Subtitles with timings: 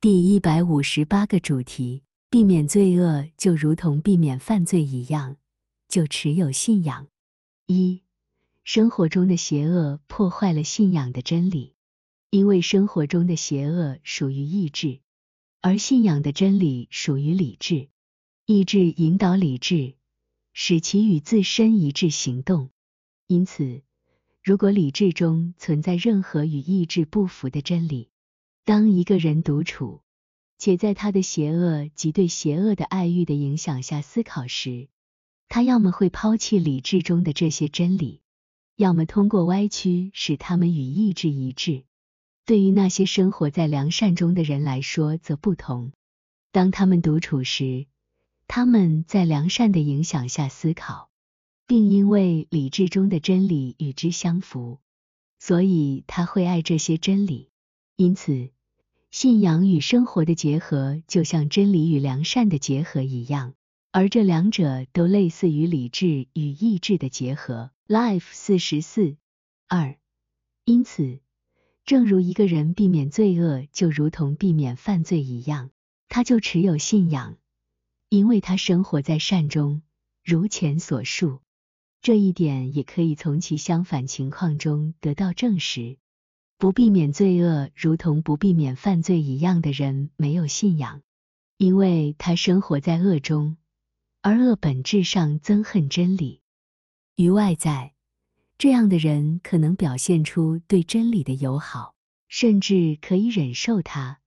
[0.00, 5.38] 第一百五十八个主题：避免罪恶，就如同避免犯罪一样，
[5.88, 7.08] 就持有信仰。
[7.66, 8.02] 一、
[8.62, 11.74] 生活中的邪恶破坏了信仰的真理，
[12.30, 15.00] 因为生活中的邪恶属于意志，
[15.62, 17.88] 而信仰的真理属于理智。
[18.46, 19.94] 意志引导理智，
[20.52, 22.70] 使其与自身一致行动。
[23.26, 23.82] 因此，
[24.44, 28.10] 如果理智中存在任何与意志不符的真理，
[28.68, 30.02] 当一个人独处，
[30.58, 34.88] 且在他的邪恶及对邪恶的爱欲的影响下思考时，
[35.48, 38.20] 他要么会抛弃理智中的这些真理，
[38.76, 41.84] 要么通过歪曲使他们与意志一致。
[42.44, 45.92] 对于那些生活在良善中的人来说则不同。
[46.52, 47.86] 当他们独处时，
[48.48, 51.08] 他们在良善的影响下思考，
[51.66, 54.78] 并因为理智中的真理与之相符，
[55.38, 57.48] 所以他会爱这些真理。
[57.96, 58.50] 因此，
[59.10, 63.54] 信仰与生活的结合就像真理与良善的结合一样，
[63.90, 67.70] 而这两者都类似于理智与意志的结合。
[67.86, 69.16] Life 四十四
[69.66, 69.96] 二。
[70.64, 71.20] 因此，
[71.86, 75.70] 正如一个人避免罪恶就如同避免犯罪一样，
[76.08, 77.38] 他就持有信仰。
[78.10, 79.80] 因为他生活在善中，
[80.22, 81.40] 如前所述，
[82.02, 85.96] 这一点也可以从其相反情况中得到证实。
[86.58, 91.02] 不避免罪恶，如同不避免犯罪一样的人，没有信仰，
[91.56, 93.56] 因为他生活在恶中，
[94.22, 96.42] 而恶本质上憎恨真理。
[97.14, 97.94] 于外在，
[98.58, 101.94] 这样的人可能表现出对真理的友好，
[102.28, 104.18] 甚至可以忍受它，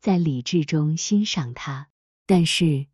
[0.00, 1.88] 在理智中欣赏它，
[2.24, 2.86] 但是。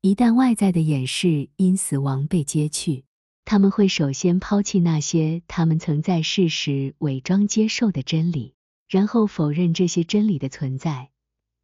[0.00, 3.06] 一旦外在的掩饰因死亡被揭去，
[3.46, 8.54] 他们会首先抛弃那些他们曾在世时伪装接受的真理，
[8.88, 11.10] 然后否认这些真理的存在，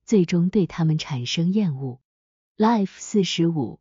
[0.04, 2.00] 最终对他们产生厌恶。
[2.56, 3.80] Life 四十五